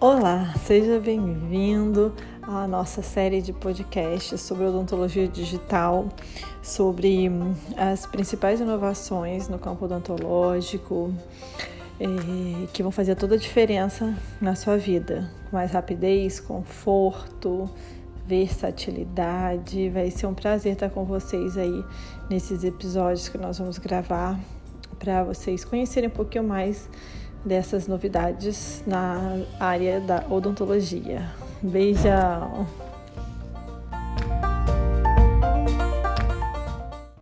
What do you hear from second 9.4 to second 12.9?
no campo odontológico eh, que